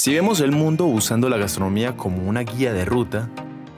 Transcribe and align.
Si 0.00 0.14
vemos 0.14 0.40
el 0.40 0.50
mundo 0.50 0.86
usando 0.86 1.28
la 1.28 1.36
gastronomía 1.36 1.94
como 1.94 2.26
una 2.26 2.40
guía 2.40 2.72
de 2.72 2.86
ruta, 2.86 3.28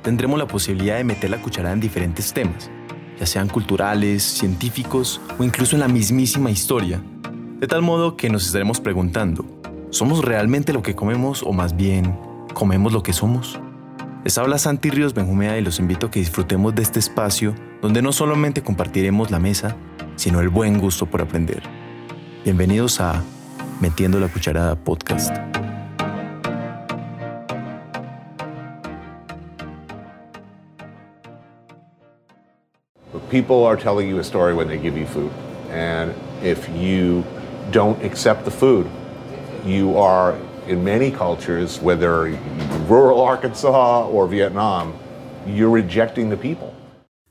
tendremos 0.02 0.38
la 0.38 0.46
posibilidad 0.46 0.96
de 0.96 1.02
meter 1.02 1.30
la 1.30 1.42
cucharada 1.42 1.74
en 1.74 1.80
diferentes 1.80 2.32
temas, 2.32 2.70
ya 3.18 3.26
sean 3.26 3.48
culturales, 3.48 4.22
científicos 4.22 5.20
o 5.36 5.42
incluso 5.42 5.74
en 5.74 5.80
la 5.80 5.88
mismísima 5.88 6.48
historia, 6.52 7.02
de 7.58 7.66
tal 7.66 7.82
modo 7.82 8.16
que 8.16 8.30
nos 8.30 8.46
estaremos 8.46 8.80
preguntando, 8.80 9.44
¿somos 9.90 10.24
realmente 10.24 10.72
lo 10.72 10.80
que 10.80 10.94
comemos 10.94 11.42
o 11.42 11.52
más 11.52 11.74
bien 11.74 12.16
comemos 12.54 12.92
lo 12.92 13.02
que 13.02 13.12
somos? 13.12 13.58
Les 14.22 14.38
habla 14.38 14.58
Santi 14.58 14.90
Ríos 14.90 15.14
Benjumea 15.14 15.58
y 15.58 15.62
los 15.62 15.80
invito 15.80 16.06
a 16.06 16.10
que 16.12 16.20
disfrutemos 16.20 16.72
de 16.72 16.82
este 16.82 17.00
espacio 17.00 17.52
donde 17.80 18.00
no 18.00 18.12
solamente 18.12 18.62
compartiremos 18.62 19.32
la 19.32 19.40
mesa, 19.40 19.74
sino 20.14 20.38
el 20.38 20.50
buen 20.50 20.78
gusto 20.78 21.06
por 21.06 21.20
aprender. 21.20 21.64
Bienvenidos 22.44 23.00
a 23.00 23.24
Metiendo 23.80 24.20
la 24.20 24.28
Cucharada 24.28 24.76
Podcast. 24.76 25.51
People 33.32 33.64
are 33.64 33.78
telling 33.78 34.10
you 34.10 34.18
a 34.18 34.24
story 34.24 34.52
when 34.52 34.68
they 34.68 34.76
give 34.76 34.94
you 34.94 35.06
food. 35.06 35.30
And 35.70 36.12
if 36.42 36.68
you 36.68 37.24
don't 37.70 37.96
accept 38.04 38.44
the 38.44 38.50
food, 38.50 38.86
you 39.64 39.96
are, 39.96 40.34
in 40.68 40.84
many 40.84 41.10
cultures, 41.10 41.80
whether 41.80 42.38
rural 42.86 43.22
Arkansas 43.22 44.06
or 44.06 44.28
Vietnam, 44.28 44.92
you're 45.46 45.70
rejecting 45.70 46.28
the 46.28 46.36
people. 46.36 46.74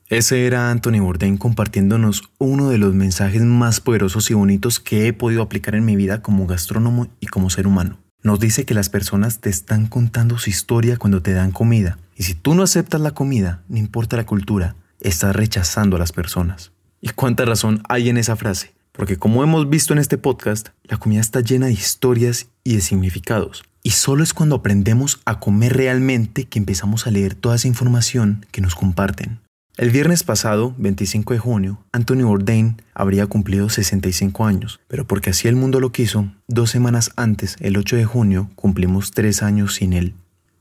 Ese 0.09 0.48
era 0.48 0.72
Anthony 0.72 1.00
Bourdain 1.00 1.38
compartiéndonos 1.38 2.23
uno 2.40 2.70
de 2.70 2.80
los 2.80 2.95
mensajes 2.95 3.44
más 3.44 3.80
poderosos 3.80 4.31
y 4.31 4.34
bonitos 4.34 4.80
que 4.80 5.08
he 5.08 5.14
podido 5.14 5.44
aplicar 5.44 5.76
en 5.76 5.86
mi 5.86 5.95
vida 5.95 6.23
como 6.23 6.48
gastrónomo 6.48 7.09
y 7.20 7.28
como 7.28 7.52
ser 7.52 7.68
humano. 7.68 8.00
Nos 8.23 8.40
dice 8.40 8.66
que 8.66 8.73
las 8.73 8.90
personas 8.90 9.40
te 9.40 9.52
están 9.52 9.86
contando 9.86 10.40
su 10.40 10.50
historia 10.50 10.98
cuando 10.98 11.22
te 11.22 11.34
dan 11.34 11.52
comida. 11.52 12.00
Y 12.16 12.23
si 12.23 12.34
tú 12.34 12.56
no 12.56 12.64
aceptas 12.64 13.02
la 13.02 13.12
comida, 13.12 13.62
no 13.70 13.78
importa 13.78 14.18
la 14.18 14.25
cultura, 14.25 14.75
estás 15.02 15.35
rechazando 15.35 15.95
a 15.95 15.99
las 15.99 16.11
personas. 16.11 16.71
¿Y 17.02 17.09
cuánta 17.09 17.45
razón 17.45 17.81
hay 17.89 18.09
en 18.09 18.17
esa 18.17 18.35
frase? 18.35 18.73
Porque 18.91 19.17
como 19.17 19.44
hemos 19.44 19.69
visto 19.69 19.94
en 19.94 19.99
este 19.99 20.17
podcast, 20.17 20.69
la 20.83 20.97
comida 20.97 21.21
está 21.21 21.41
llena 21.41 21.67
de 21.67 21.73
historias 21.73 22.47
y 22.63 22.75
de 22.75 22.81
significados. 22.81 23.63
Y 23.83 23.91
solo 23.91 24.23
es 24.23 24.33
cuando 24.33 24.55
aprendemos 24.55 25.19
a 25.25 25.39
comer 25.39 25.75
realmente 25.75 26.45
que 26.45 26.59
empezamos 26.59 27.07
a 27.07 27.11
leer 27.11 27.33
toda 27.33 27.55
esa 27.55 27.67
información 27.67 28.45
que 28.52 28.61
nos 28.61 28.75
comparten. 28.75 29.39
El 29.77 29.89
viernes 29.89 30.23
pasado, 30.23 30.75
25 30.77 31.33
de 31.33 31.39
junio, 31.39 31.83
Anthony 31.91 32.23
Bourdain 32.23 32.81
habría 32.94 33.25
cumplido 33.25 33.69
65 33.69 34.45
años, 34.45 34.79
pero 34.88 35.07
porque 35.07 35.31
así 35.31 35.47
el 35.47 35.55
mundo 35.55 35.79
lo 35.79 35.91
quiso, 35.91 36.31
dos 36.47 36.69
semanas 36.69 37.11
antes, 37.16 37.55
el 37.61 37.77
8 37.77 37.95
de 37.95 38.05
junio, 38.05 38.52
cumplimos 38.55 39.11
tres 39.11 39.41
años 39.41 39.75
sin 39.75 39.94
él. 39.94 40.13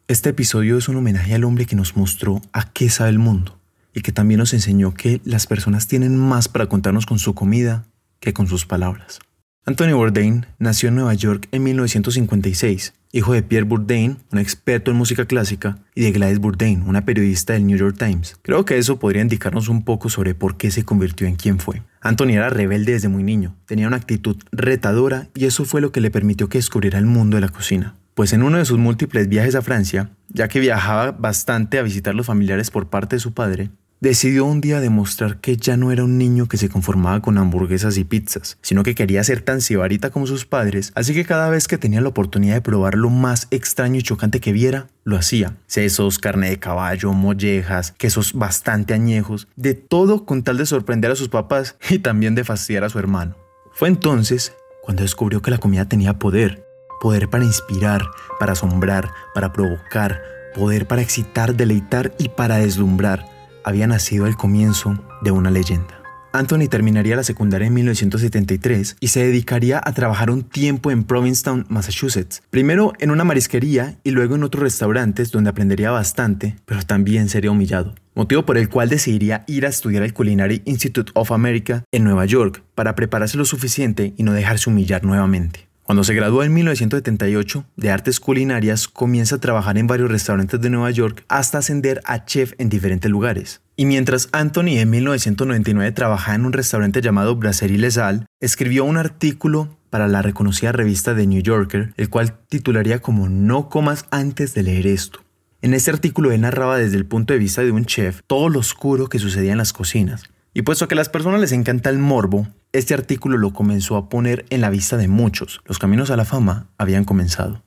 Este 0.09 0.31
episodio 0.31 0.79
es 0.79 0.89
un 0.89 0.97
homenaje 0.97 1.35
al 1.35 1.45
hombre 1.45 1.67
que 1.67 1.77
nos 1.77 1.97
mostró 1.97 2.41
a 2.53 2.71
qué 2.73 2.89
sabe 2.89 3.11
el 3.11 3.19
mundo, 3.19 3.60
y 3.95 4.03
que 4.03 4.13
también 4.13 4.39
nos 4.39 4.55
enseñó 4.55 4.95
que 4.95 5.21
las 5.25 5.47
personas 5.47 5.89
tienen 5.89 6.17
más 6.17 6.49
para 6.49 6.67
contarnos 6.67 7.07
con 7.07 7.19
su 7.19 7.35
comida 7.35 7.85
que 8.21 8.33
con 8.33 8.47
sus 8.47 8.67
palabras. 8.67 9.21
Anthony 9.67 9.93
Bourdain 9.95 10.47
nació 10.59 10.89
en 10.89 10.95
Nueva 10.95 11.15
York 11.15 11.47
en 11.53 11.63
1956, 11.63 12.95
hijo 13.13 13.35
de 13.35 13.43
Pierre 13.43 13.67
Bourdain, 13.67 14.17
un 14.33 14.39
experto 14.39 14.91
en 14.91 14.97
música 14.97 15.27
clásica, 15.27 15.79
y 15.95 16.01
de 16.03 16.13
Gladys 16.13 16.39
Bourdain, 16.39 16.83
una 16.87 17.05
periodista 17.05 17.53
del 17.53 17.67
New 17.67 17.77
York 17.77 17.97
Times. 17.99 18.37
Creo 18.43 18.65
que 18.65 18.79
eso 18.79 18.99
podría 18.99 19.23
indicarnos 19.23 19.69
un 19.69 19.85
poco 19.85 20.09
sobre 20.09 20.35
por 20.35 20.57
qué 20.57 20.71
se 20.71 20.85
convirtió 20.85 21.27
en 21.27 21.37
quien 21.37 21.59
fue. 21.59 21.83
Anthony 22.01 22.31
era 22.31 22.49
rebelde 22.49 22.93
desde 22.93 23.09
muy 23.09 23.23
niño, 23.23 23.55
tenía 23.67 23.87
una 23.87 23.99
actitud 23.99 24.37
retadora 24.51 25.29
y 25.35 25.45
eso 25.45 25.67
fue 25.67 25.83
lo 25.83 25.93
que 25.93 26.01
le 26.01 26.11
permitió 26.11 26.49
que 26.49 26.59
descubriera 26.59 26.99
el 26.99 27.07
mundo 27.07 27.37
de 27.37 27.43
la 27.43 27.49
cocina. 27.49 27.97
Pues 28.15 28.33
en 28.33 28.43
uno 28.43 28.59
de 28.59 28.65
sus 28.65 28.79
múltiples 28.79 29.29
viajes 29.29 29.55
a 29.55 29.63
Francia, 29.63 30.11
ya 30.29 30.49
que 30.49 30.59
viajaba 30.59 31.13
bastante 31.13 31.79
a 31.79 31.83
visitar 31.83 32.15
los 32.15 32.27
familiares 32.27 32.71
por 32.71 32.89
parte 32.89 33.17
de 33.17 33.21
su 33.21 33.35
padre, 33.35 33.71
decidió 34.01 34.47
un 34.47 34.63
día 34.63 34.81
demostrar 34.81 35.37
que 35.41 35.59
ya 35.59 35.77
no 35.77 35.93
era 35.93 36.05
un 36.05 36.17
niño 36.17 36.47
que 36.47 36.57
se 36.57 36.71
conformaba 36.71 37.21
con 37.21 37.37
hamburguesas 37.37 37.99
y 37.99 38.05
pizzas, 38.05 38.57
sino 38.63 38.83
que 38.83 38.95
quería 38.95 39.23
ser 39.23 39.43
tan 39.43 39.61
cibarita 39.61 40.11
como 40.11 40.27
sus 40.27 40.47
padres, 40.47 40.93
así 40.95 41.13
que 41.13 41.27
cada 41.27 41.51
vez 41.51 41.69
que 41.69 41.79
tenía 41.79 42.01
la 42.01 42.09
oportunidad 42.09 42.55
de 42.55 42.63
probar 42.63 42.95
lo 42.95 43.11
más 43.11 43.47
extraño 43.51 43.99
y 43.99 44.03
chocante 44.03 44.41
que 44.41 44.53
viera, 44.53 44.89
lo 45.05 45.17
hacía. 45.17 45.57
Sesos, 45.67 46.19
carne 46.19 46.49
de 46.49 46.59
caballo, 46.59 47.13
mollejas, 47.13 47.93
quesos 47.93 48.33
bastante 48.33 48.95
añejos, 48.95 49.49
de 49.57 49.75
todo 49.75 50.25
con 50.25 50.43
tal 50.43 50.57
de 50.57 50.67
sorprender 50.67 51.11
a 51.11 51.17
sus 51.17 51.29
papás 51.29 51.77
y 51.91 51.99
también 51.99 52.35
de 52.35 52.45
fastidiar 52.45 52.85
a 52.85 52.89
su 52.89 52.99
hermano. 52.99 53.37
Fue 53.75 53.89
entonces 53.89 54.55
cuando 54.83 55.03
descubrió 55.03 55.43
que 55.43 55.51
la 55.51 55.59
comida 55.59 55.85
tenía 55.85 56.19
poder, 56.19 56.65
poder 57.01 57.29
para 57.29 57.45
inspirar, 57.45 58.03
para 58.39 58.53
asombrar, 58.53 59.11
para 59.35 59.53
provocar, 59.53 60.23
poder 60.55 60.87
para 60.87 61.03
excitar, 61.03 61.55
deleitar 61.55 62.15
y 62.19 62.31
para 62.31 62.57
deslumbrar 62.57 63.40
había 63.65 63.87
nacido 63.87 64.27
el 64.27 64.37
comienzo 64.37 64.99
de 65.23 65.31
una 65.31 65.51
leyenda. 65.51 66.01
Anthony 66.33 66.69
terminaría 66.69 67.17
la 67.17 67.25
secundaria 67.25 67.67
en 67.67 67.75
1973 67.75 68.97
y 69.01 69.09
se 69.09 69.25
dedicaría 69.25 69.81
a 69.85 69.93
trabajar 69.93 70.31
un 70.31 70.45
tiempo 70.45 70.91
en 70.91 71.03
Provincetown, 71.03 71.67
Massachusetts. 71.69 72.43
Primero 72.51 72.93
en 73.01 73.11
una 73.11 73.25
marisquería 73.25 73.97
y 74.05 74.13
luego 74.13 74.37
en 74.37 74.45
otros 74.45 74.63
restaurantes 74.63 75.33
donde 75.33 75.51
aprendería 75.51 75.91
bastante, 75.91 76.57
pero 76.67 76.83
también 76.83 77.29
sería 77.29 77.51
humillado. 77.51 77.95
Motivo 78.15 78.47
por 78.47 78.59
el 78.59 78.69
cual 78.69 78.89
decidiría 78.89 79.45
ir 79.49 79.67
a 79.67 79.71
estudiar 79.71 80.03
al 80.03 80.13
Culinary 80.13 80.63
Institute 80.67 81.11
of 81.15 81.33
America 81.33 81.85
en 81.91 82.05
Nueva 82.05 82.27
York 82.27 82.63
para 82.75 82.95
prepararse 82.95 83.37
lo 83.37 83.45
suficiente 83.45 84.15
y 84.17 84.23
no 84.23 84.33
dejarse 84.33 84.71
humillar 84.71 85.05
nuevamente. 85.05 85.70
Cuando 85.91 86.05
se 86.05 86.15
graduó 86.15 86.45
en 86.45 86.55
1978 86.55 87.65
de 87.75 87.91
artes 87.91 88.21
culinarias, 88.21 88.87
comienza 88.87 89.35
a 89.35 89.41
trabajar 89.41 89.77
en 89.77 89.89
varios 89.89 90.09
restaurantes 90.09 90.61
de 90.61 90.71
Nueva 90.71 90.93
York 90.93 91.25
hasta 91.27 91.59
ascender 91.59 92.01
a 92.05 92.25
chef 92.25 92.53
en 92.59 92.69
diferentes 92.69 93.11
lugares. 93.11 93.61
Y 93.75 93.87
mientras 93.87 94.29
Anthony 94.31 94.79
en 94.79 94.89
1999 94.89 95.91
trabajaba 95.91 96.37
en 96.37 96.45
un 96.45 96.53
restaurante 96.53 97.01
llamado 97.01 97.35
Brasserie 97.35 97.77
Les 97.77 97.99
Halles, 97.99 98.25
escribió 98.39 98.85
un 98.85 98.99
artículo 98.99 99.81
para 99.91 100.07
la 100.07 100.23
reconocida 100.23 100.71
revista 100.71 101.17
The 101.17 101.27
New 101.27 101.43
Yorker, 101.43 101.93
el 101.97 102.09
cual 102.09 102.39
titularía 102.49 103.01
como 103.01 103.29
No 103.29 103.69
comas 103.69 104.05
antes 104.13 104.55
de 104.55 104.63
leer 104.63 104.87
esto. 104.87 105.25
En 105.61 105.75
este 105.75 105.91
artículo 105.91 106.31
él 106.31 106.43
narraba 106.43 106.79
desde 106.79 106.99
el 106.99 107.07
punto 107.07 107.33
de 107.33 107.41
vista 107.41 107.63
de 107.63 107.73
un 107.73 107.85
chef 107.85 108.21
todo 108.29 108.49
lo 108.49 108.61
oscuro 108.61 109.09
que 109.09 109.19
sucedía 109.19 109.51
en 109.51 109.59
las 109.59 109.73
cocinas. 109.73 110.23
Y 110.53 110.63
puesto 110.63 110.89
que 110.89 110.95
a 110.95 110.97
las 110.97 111.09
personas 111.09 111.41
les 111.41 111.53
encanta 111.53 111.91
el 111.91 111.99
morbo, 111.99 112.49
este 112.73 112.93
artículo 112.93 113.39
lo 113.39 113.53
comenzó 113.53 113.97
a 113.97 114.09
poner 114.09 114.47
en 114.51 114.61
la 114.61 114.71
vista 114.71 114.97
de 114.97 115.07
muchos. 115.07 115.61
Los 115.65 115.79
caminos 115.79 116.11
a 116.11 116.17
la 116.17 116.25
fama 116.25 116.67
habían 116.77 117.05
comenzado. 117.05 117.63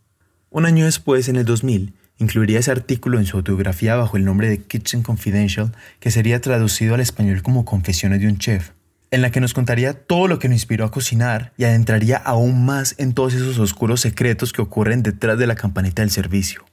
Un 0.49 0.65
año 0.65 0.83
después, 0.83 1.29
en 1.29 1.37
el 1.37 1.45
2000, 1.45 1.93
incluiría 2.17 2.59
ese 2.59 2.71
artículo 2.71 3.19
en 3.19 3.25
su 3.25 3.37
autobiografía 3.37 3.95
bajo 3.95 4.17
el 4.17 4.25
nombre 4.25 4.49
de 4.49 4.61
Kitchen 4.63 5.01
Confidential, 5.01 5.71
que 6.01 6.11
sería 6.11 6.41
traducido 6.41 6.93
al 6.93 6.99
español 6.99 7.41
como 7.41 7.63
Confesiones 7.63 8.19
de 8.19 8.27
un 8.27 8.37
Chef, 8.37 8.71
en 9.11 9.21
la 9.21 9.31
que 9.31 9.39
nos 9.39 9.53
contaría 9.53 9.93
todo 9.93 10.27
lo 10.27 10.37
que 10.37 10.49
nos 10.49 10.55
inspiró 10.55 10.83
a 10.83 10.91
cocinar 10.91 11.53
y 11.57 11.63
adentraría 11.63 12.17
aún 12.17 12.65
más 12.65 12.95
en 12.97 13.13
todos 13.13 13.33
esos 13.33 13.59
oscuros 13.59 14.01
secretos 14.01 14.51
que 14.51 14.61
ocurren 14.61 15.03
detrás 15.03 15.39
de 15.39 15.47
la 15.47 15.55
campanita 15.55 16.01
del 16.01 16.11
servicio. 16.11 16.65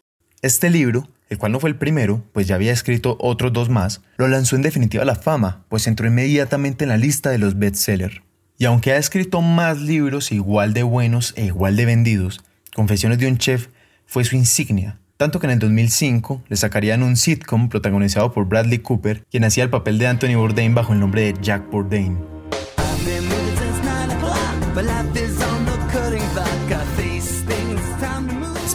Este 0.43 0.71
libro 0.71 1.09
el 1.31 1.39
cual 1.39 1.53
no 1.53 1.61
fue 1.61 1.71
el 1.71 1.77
primero, 1.77 2.23
pues 2.33 2.47
ya 2.47 2.57
había 2.57 2.73
escrito 2.73 3.17
otros 3.19 3.53
dos 3.53 3.71
más, 3.71 4.03
lo 4.19 4.29
lanzó 4.29 4.57
en 4.57 4.63
definitiva 4.63 5.05
a 5.05 5.07
la 5.07 5.15
fama, 5.15 5.65
pues 5.71 5.87
entró 5.87 6.07
inmediatamente 6.07 6.85
en 6.85 6.91
la 6.91 6.99
lista 6.99 7.31
de 7.31 7.39
los 7.39 7.59
bestsellers. 7.59 8.21
Y 8.59 8.67
aunque 8.67 8.93
ha 8.93 8.99
escrito 8.99 9.41
más 9.41 9.81
libros 9.81 10.33
igual 10.33 10.75
de 10.75 10.83
buenos 10.83 11.33
e 11.37 11.47
igual 11.47 11.77
de 11.77 11.87
vendidos, 11.87 12.43
Confesiones 12.75 13.19
de 13.19 13.27
un 13.27 13.39
Chef 13.39 13.69
fue 14.07 14.25
su 14.25 14.37
insignia, 14.37 14.99
tanto 15.17 15.41
que 15.41 15.47
en 15.47 15.53
el 15.53 15.59
2005 15.59 16.45
le 16.49 16.57
sacarían 16.57 17.03
un 17.03 17.17
sitcom 17.17 17.69
protagonizado 17.69 18.33
por 18.33 18.47
Bradley 18.47 18.79
Cooper, 18.79 19.25
quien 19.31 19.45
hacía 19.45 19.65
el 19.65 19.71
papel 19.71 19.99
de 19.99 20.07
Anthony 20.07 20.37
Bourdain 20.37 20.75
bajo 20.75 20.93
el 20.93 21.01
nombre 21.01 21.23
de 21.23 21.35
Jack 21.43 21.69
Bourdain. 21.71 22.40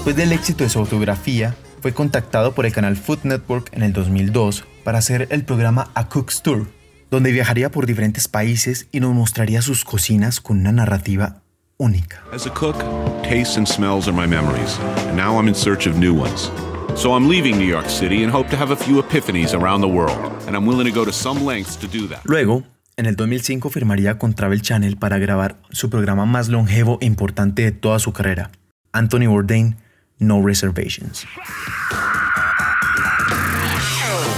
Después 0.05 0.23
del 0.23 0.37
éxito 0.37 0.63
de 0.63 0.69
su 0.69 0.77
autografía, 0.77 1.55
fue 1.81 1.91
contactado 1.91 2.53
por 2.53 2.67
el 2.67 2.71
canal 2.71 2.95
Food 2.95 3.21
Network 3.23 3.69
en 3.71 3.81
el 3.81 3.91
2002 3.91 4.63
para 4.83 4.99
hacer 4.99 5.27
el 5.31 5.43
programa 5.43 5.89
A 5.95 6.09
Cook's 6.09 6.43
Tour, 6.43 6.67
donde 7.09 7.31
viajaría 7.31 7.71
por 7.71 7.87
diferentes 7.87 8.27
países 8.27 8.87
y 8.91 8.99
nos 8.99 9.15
mostraría 9.15 9.63
sus 9.63 9.83
cocinas 9.83 10.41
con 10.41 10.59
una 10.59 10.71
narrativa 10.71 11.41
única. 11.77 12.21
As 12.31 12.45
a 12.45 12.53
cook, 12.53 12.75
tastes 13.23 13.57
and 13.57 13.67
smells 13.67 14.07
are 14.07 14.15
my 14.15 14.27
memories, 14.27 14.77
and 15.09 15.17
now 15.17 15.39
I'm 15.39 15.47
in 15.47 15.55
search 15.55 15.87
of 15.87 15.97
new 15.97 16.13
ones. 16.13 16.51
So 16.95 17.17
I'm 17.17 17.27
leaving 17.27 17.57
New 17.57 17.67
York 17.67 17.89
City 17.89 18.23
and 18.23 18.31
hope 18.31 18.51
to 18.51 18.57
have 18.57 18.71
a 18.71 18.77
few 18.77 19.01
epiphanies 19.01 19.55
around 19.55 19.81
the 19.81 19.89
world, 19.89 20.19
and 20.45 20.55
I'm 20.55 20.67
willing 20.67 20.85
to 20.85 20.93
go 20.93 21.03
to 21.03 21.11
some 21.11 21.43
lengths 21.43 21.77
to 21.77 21.87
do 21.87 22.07
that. 22.09 22.19
Luego, 22.25 22.61
en 22.95 23.07
el 23.07 23.15
2005 23.15 23.71
firmaría 23.71 24.19
con 24.19 24.35
Travel 24.35 24.61
Channel 24.61 24.97
para 24.97 25.17
grabar 25.17 25.55
su 25.71 25.89
programa 25.89 26.27
más 26.27 26.47
longevo 26.47 26.99
e 27.01 27.07
importante 27.07 27.63
de 27.63 27.71
toda 27.71 27.97
su 27.97 28.13
carrera, 28.13 28.51
Anthony 28.93 29.25
Bourdain 29.25 29.77
no 30.19 30.39
reservations. 30.39 31.25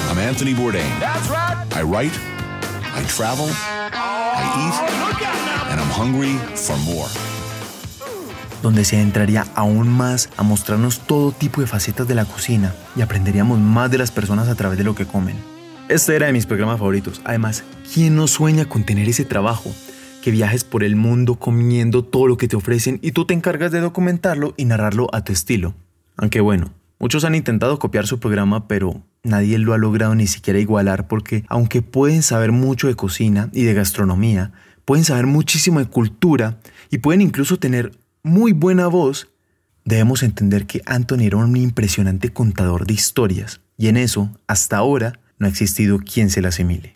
I'm 0.10 0.18
Anthony 0.18 0.54
Bourdain. 0.54 0.90
That's 1.00 1.30
right. 1.30 1.66
I 1.76 1.84
write, 1.84 2.14
I 2.96 3.04
travel, 3.08 3.48
I 3.50 4.44
eat, 4.64 5.72
and 5.72 5.80
I'm 5.80 5.90
hungry 5.90 6.38
for 6.56 6.78
more. 6.78 7.08
donde 8.64 8.86
se 8.86 9.00
entraría 9.00 9.46
aún 9.56 9.88
más 9.88 10.30
a 10.36 10.44
mostrarnos 10.44 11.02
todo 11.02 11.32
tipo 11.32 11.62
de 11.62 11.68
facetas 11.68 12.08
de 12.08 12.16
la 12.16 12.26
cocina 12.26 12.74
y 12.96 13.02
aprenderíamos 13.02 13.60
más 13.60 13.92
de 13.92 14.00
las 14.00 14.10
personas 14.10 14.48
a 14.48 14.56
través 14.56 14.80
de 14.80 14.84
lo 14.84 14.96
que 14.96 15.06
comen. 15.06 15.38
Este 15.90 16.16
era 16.16 16.26
de 16.26 16.34
mis 16.34 16.46
programas 16.46 16.80
favoritos. 16.80 17.22
Además, 17.24 17.64
¿quién 17.94 18.16
no 18.16 18.28
sueña 18.28 18.66
con 18.66 18.84
tener 18.84 19.08
ese 19.08 19.26
trabajo? 19.26 19.74
Que 20.28 20.32
viajes 20.32 20.66
por 20.66 20.84
el 20.84 20.98
mundo 20.98 21.36
comiendo 21.36 22.04
todo 22.04 22.28
lo 22.28 22.36
que 22.36 22.50
te 22.50 22.58
ofrecen 22.58 23.00
y 23.02 23.14
tú 23.14 23.24
te 23.24 23.34
encargas 23.34 23.72
de 23.72 23.80
documentarlo 23.80 24.54
y 24.58 24.66
narrarlo 24.66 25.08
a 25.14 25.24
tu 25.24 25.32
estilo. 25.32 25.74
Aunque 26.18 26.42
bueno, 26.42 26.74
muchos 27.00 27.24
han 27.24 27.34
intentado 27.34 27.80
copiar 27.80 28.08
su 28.08 28.20
programa, 28.20 28.68
pero 28.68 29.06
nadie 29.24 29.58
lo 29.58 29.74
ha 29.74 29.78
logrado 29.78 30.16
ni 30.16 30.28
siquiera 30.28 30.60
igualar 30.60 31.08
porque 31.08 31.46
aunque 31.48 31.82
pueden 31.82 32.24
saber 32.24 32.52
mucho 32.52 32.88
de 32.90 32.96
cocina 32.96 33.50
y 33.54 33.64
de 33.64 33.74
gastronomía, 33.74 34.52
pueden 34.84 35.06
saber 35.06 35.28
muchísimo 35.28 35.80
de 35.80 35.86
cultura 35.86 36.60
y 36.90 36.98
pueden 36.98 37.22
incluso 37.22 37.58
tener 37.58 37.98
muy 38.22 38.52
buena 38.52 38.88
voz, 38.88 39.30
debemos 39.86 40.24
entender 40.24 40.66
que 40.66 40.82
Anthony 40.86 41.22
era 41.22 41.38
un 41.38 41.56
impresionante 41.56 42.34
contador 42.34 42.86
de 42.86 42.96
historias 42.96 43.62
y 43.78 43.88
en 43.88 43.96
eso, 43.96 44.38
hasta 44.46 44.76
ahora, 44.76 45.22
no 45.40 45.48
ha 45.48 45.50
existido 45.50 46.00
quien 46.00 46.30
se 46.30 46.42
la 46.42 46.50
asimile. 46.50 46.96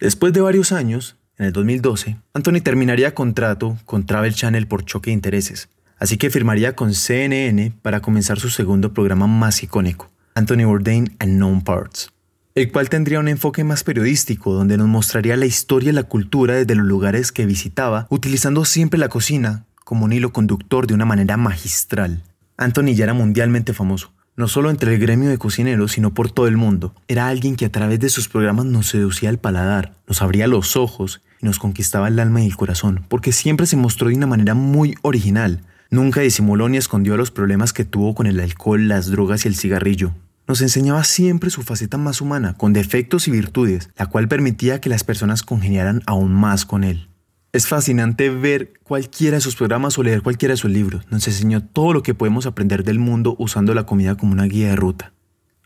Después 0.00 0.32
de 0.32 0.40
varios 0.40 0.72
años, 0.72 1.19
en 1.40 1.46
el 1.46 1.52
2012, 1.54 2.18
Anthony 2.34 2.60
terminaría 2.62 3.14
contrato 3.14 3.78
con 3.86 4.04
Travel 4.04 4.34
Channel 4.34 4.66
por 4.66 4.84
choque 4.84 5.08
de 5.08 5.14
intereses, 5.14 5.70
así 5.98 6.18
que 6.18 6.28
firmaría 6.28 6.76
con 6.76 6.92
CNN 6.92 7.72
para 7.80 8.00
comenzar 8.00 8.38
su 8.38 8.50
segundo 8.50 8.92
programa 8.92 9.26
más 9.26 9.62
icónico, 9.62 10.10
Anthony 10.34 10.66
Bourdain 10.66 11.16
and 11.18 11.38
Known 11.38 11.62
Parts, 11.62 12.12
el 12.54 12.70
cual 12.70 12.90
tendría 12.90 13.20
un 13.20 13.28
enfoque 13.28 13.64
más 13.64 13.84
periodístico 13.84 14.52
donde 14.52 14.76
nos 14.76 14.88
mostraría 14.88 15.34
la 15.38 15.46
historia 15.46 15.88
y 15.88 15.94
la 15.94 16.02
cultura 16.02 16.56
desde 16.56 16.74
los 16.74 16.84
lugares 16.84 17.32
que 17.32 17.46
visitaba, 17.46 18.06
utilizando 18.10 18.66
siempre 18.66 19.00
la 19.00 19.08
cocina 19.08 19.64
como 19.82 20.04
un 20.04 20.12
hilo 20.12 20.34
conductor 20.34 20.86
de 20.86 20.92
una 20.92 21.06
manera 21.06 21.38
magistral. 21.38 22.22
Anthony 22.58 22.92
ya 22.92 23.04
era 23.04 23.14
mundialmente 23.14 23.72
famoso, 23.72 24.12
no 24.40 24.48
solo 24.48 24.70
entre 24.70 24.94
el 24.94 25.00
gremio 25.00 25.28
de 25.28 25.38
cocineros, 25.38 25.92
sino 25.92 26.14
por 26.14 26.30
todo 26.32 26.48
el 26.48 26.56
mundo. 26.56 26.94
Era 27.08 27.28
alguien 27.28 27.56
que 27.56 27.66
a 27.66 27.72
través 27.72 28.00
de 28.00 28.08
sus 28.08 28.28
programas 28.28 28.64
nos 28.64 28.88
seducía 28.88 29.28
el 29.28 29.38
paladar, 29.38 29.94
nos 30.08 30.22
abría 30.22 30.46
los 30.46 30.76
ojos 30.76 31.20
y 31.42 31.46
nos 31.46 31.58
conquistaba 31.58 32.08
el 32.08 32.18
alma 32.18 32.42
y 32.42 32.46
el 32.46 32.56
corazón, 32.56 33.04
porque 33.08 33.32
siempre 33.32 33.66
se 33.66 33.76
mostró 33.76 34.08
de 34.08 34.14
una 34.14 34.26
manera 34.26 34.54
muy 34.54 34.94
original. 35.02 35.62
Nunca 35.90 36.22
disimuló 36.22 36.70
ni 36.70 36.78
escondió 36.78 37.18
los 37.18 37.30
problemas 37.30 37.74
que 37.74 37.84
tuvo 37.84 38.14
con 38.14 38.26
el 38.26 38.40
alcohol, 38.40 38.88
las 38.88 39.10
drogas 39.10 39.44
y 39.44 39.48
el 39.48 39.56
cigarrillo. 39.56 40.12
Nos 40.48 40.62
enseñaba 40.62 41.04
siempre 41.04 41.50
su 41.50 41.62
faceta 41.62 41.98
más 41.98 42.22
humana, 42.22 42.54
con 42.54 42.72
defectos 42.72 43.28
y 43.28 43.30
virtudes, 43.30 43.90
la 43.98 44.06
cual 44.06 44.26
permitía 44.26 44.80
que 44.80 44.88
las 44.88 45.04
personas 45.04 45.42
congeniaran 45.42 46.00
aún 46.06 46.32
más 46.32 46.64
con 46.64 46.82
él. 46.82 47.09
Es 47.52 47.66
fascinante 47.66 48.30
ver 48.30 48.74
cualquiera 48.84 49.36
de 49.36 49.40
sus 49.40 49.56
programas 49.56 49.98
o 49.98 50.02
leer 50.02 50.22
cualquiera 50.22 50.52
de 50.52 50.56
sus 50.56 50.70
libros. 50.70 51.04
Nos 51.10 51.26
enseñó 51.26 51.64
todo 51.64 51.92
lo 51.92 52.02
que 52.02 52.14
podemos 52.14 52.46
aprender 52.46 52.84
del 52.84 52.98
mundo 53.00 53.34
usando 53.38 53.74
la 53.74 53.86
comida 53.86 54.16
como 54.16 54.32
una 54.32 54.44
guía 54.44 54.68
de 54.68 54.76
ruta 54.76 55.12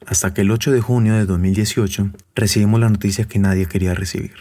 hasta 0.07 0.35
que 0.35 0.43
el 0.43 0.51
8 0.51 0.73
de 0.73 0.81
junio 0.81 1.15
de 1.15 1.27
2018 1.27 2.11
recibimos 2.35 2.81
la 2.81 2.89
noticia 2.89 3.25
que 3.25 3.39
nadie 3.39 3.67
quería 3.67 3.95
recibir. 3.95 4.33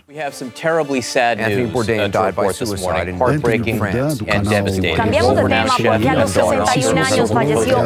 Anthony 1.54 1.72
Bourdain 1.72 2.12
died 2.12 2.36
by 2.36 2.54
suicide 2.54 3.10
in 3.10 3.18
heartbreaking 3.18 3.82
and 3.82 4.50
devastating. 4.50 4.96
Cambiamos 4.96 5.36
de 5.36 5.44
tema 5.44 5.76
porque 5.78 6.10
a 6.10 6.16
los 6.16 6.32
61 6.32 7.04
años 7.04 7.32
falleció 7.32 7.78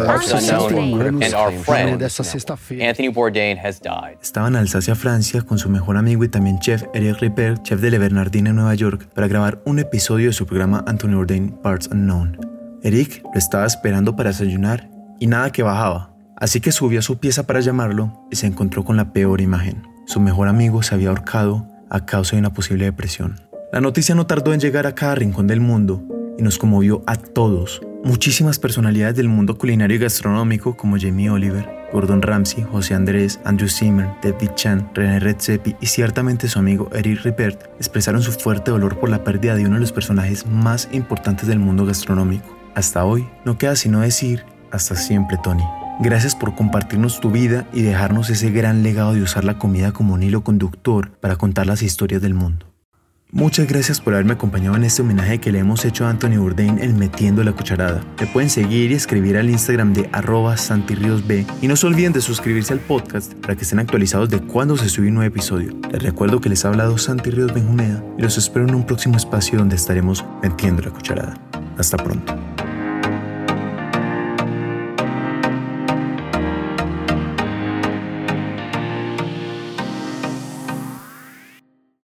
Anthony 2.81 3.12
Bourdain 3.12 3.57
has 3.57 3.81
died. 3.81 4.18
Estaba 4.21 4.47
en 4.47 4.56
Alsacia, 4.56 4.95
Francia, 4.95 5.41
con 5.41 5.57
su 5.57 5.69
mejor 5.69 5.97
amigo 5.97 6.23
y 6.23 6.30
también 6.30 6.59
chef 6.59 6.83
Eric 6.94 7.19
Ripper, 7.19 7.62
chef 7.63 7.81
de 7.81 7.91
Le 7.91 7.97
Bernardin 7.97 8.47
en 8.47 8.56
Nueva 8.56 8.75
York, 8.75 9.07
para 9.13 9.27
grabar 9.27 9.62
un 9.65 9.80
episodio 9.80 10.27
de 10.27 10.33
su 10.33 10.45
programa 10.45 10.83
Anthony 10.88 11.15
Bourdain 11.15 11.51
Parts 11.51 11.89
Unknown. 11.91 12.38
Eric 12.83 13.23
lo 13.23 13.39
estaba 13.39 13.65
esperando 13.65 14.15
para 14.15 14.30
desayunar 14.30 14.89
y 15.19 15.27
nada 15.27 15.51
que 15.51 15.63
bajaba. 15.63 16.17
Así 16.39 16.62
que 16.62 16.72
subió 16.72 17.00
a 17.00 17.04
su 17.04 17.18
pieza 17.18 17.48
para 17.48 17.62
llamarlo 17.62 18.13
y 18.31 18.36
se 18.36 18.48
encontró 18.48 18.84
con 18.84 18.95
la 18.95 19.12
peor 19.12 19.42
imagen. 19.42 19.84
Su 20.06 20.19
mejor 20.19 20.48
amigo 20.48 20.84
se 20.84 20.94
había 20.94 21.10
ahorcado 21.10 21.68
a 21.89 22.06
causa 22.06 22.36
de 22.36 22.39
una 22.39 22.54
posible 22.54 22.86
depresión. 22.86 23.42
La 23.74 23.81
noticia 23.81 24.16
no 24.16 24.28
tardó 24.28 24.54
en 24.54 24.60
llegar 24.60 24.88
a 24.88 24.95
cada 24.95 25.16
rincón 25.16 25.48
del 25.48 25.60
mundo 25.60 26.04
y 26.38 26.44
nos 26.44 26.57
conmovió 26.57 27.04
a 27.07 27.16
todos. 27.16 27.81
Muchísimas 28.04 28.60
personalidades 28.60 29.16
del 29.16 29.28
mundo 29.28 29.57
culinario 29.57 29.98
y 29.98 30.00
gastronómico 30.00 30.78
como 30.78 30.98
Jamie 31.00 31.30
Oliver, 31.30 31.68
Gordon 31.92 32.22
Ramsay, 32.22 32.63
José 32.63 32.94
Andrés, 32.94 33.40
Andrew 33.44 33.68
Zimmer, 33.68 34.10
David 34.22 34.51
Chan, 34.56 34.92
René 34.94 35.19
Redzepi 35.19 35.75
y 35.81 35.88
ciertamente 35.88 36.48
su 36.48 36.60
amigo 36.60 36.90
Eric 36.94 37.24
Ripert 37.24 37.63
expresaron 37.78 38.22
su 38.22 38.31
fuerte 38.31 38.72
dolor 38.72 39.00
por 39.00 39.10
la 39.10 39.24
pérdida 39.24 39.56
de 39.56 39.66
uno 39.66 39.75
de 39.75 39.81
los 39.81 39.92
personajes 39.92 40.45
más 40.45 40.88
importantes 40.92 41.48
del 41.48 41.60
mundo 41.60 41.86
gastronómico. 41.86 42.56
Hasta 42.75 43.04
hoy 43.04 43.28
no 43.44 43.57
queda 43.57 43.75
sino 43.75 44.01
decir 44.01 44.45
hasta 44.72 44.95
siempre 44.95 45.38
Tony. 45.44 45.63
Gracias 45.99 46.35
por 46.35 46.53
compartirnos 46.53 47.19
tu 47.19 47.31
vida 47.31 47.67
y 47.73 47.81
dejarnos 47.81 48.29
ese 48.29 48.51
gran 48.51 48.83
legado 48.83 49.13
de 49.13 49.23
usar 49.23 49.44
la 49.44 49.57
comida 49.57 49.91
como 49.91 50.13
un 50.13 50.21
hilo 50.21 50.44
conductor 50.44 51.11
para 51.19 51.38
contar 51.38 51.65
las 51.65 51.81
historias 51.81 52.21
del 52.21 52.35
mundo. 52.35 52.67
Muchas 53.31 53.67
gracias 53.67 53.99
por 53.99 54.13
haberme 54.13 54.33
acompañado 54.33 54.77
en 54.77 54.85
este 54.85 55.01
homenaje 55.01 55.39
que 55.39 55.51
le 55.51 55.59
hemos 55.59 55.83
hecho 55.83 56.05
a 56.05 56.09
Anthony 56.09 56.38
Bourdain 56.38 56.79
en 56.79 56.97
Metiendo 56.97 57.44
la 57.44 57.51
Cucharada. 57.51 58.01
Me 58.21 58.27
pueden 58.27 58.49
seguir 58.49 58.91
y 58.91 58.94
escribir 58.94 59.35
al 59.35 59.49
Instagram 59.49 59.94
de 59.94 60.09
arroba 60.13 60.55
y 61.61 61.67
no 61.67 61.75
se 61.75 61.88
olviden 61.88 62.13
de 62.13 62.21
suscribirse 62.21 62.71
al 62.71 62.79
podcast 62.79 63.33
para 63.33 63.55
que 63.55 63.63
estén 63.63 63.79
actualizados 63.79 64.29
de 64.29 64.39
cuando 64.39 64.77
se 64.77 64.88
sube 64.88 65.09
un 65.09 65.15
nuevo 65.15 65.27
episodio. 65.27 65.73
Les 65.91 66.01
recuerdo 66.01 66.39
que 66.39 66.47
les 66.47 66.63
ha 66.63 66.69
hablado 66.69 66.97
Santi 66.97 67.31
Ríos 67.31 67.53
Benjumea 67.53 68.01
y 68.17 68.21
los 68.21 68.38
espero 68.38 68.65
en 68.65 68.75
un 68.75 68.85
próximo 68.85 69.17
espacio 69.17 69.59
donde 69.59 69.75
estaremos 69.75 70.23
Metiendo 70.41 70.83
la 70.83 70.91
Cucharada. 70.91 71.38
Hasta 71.77 71.97
pronto. 71.97 72.33